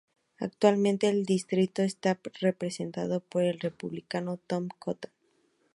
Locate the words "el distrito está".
1.09-2.19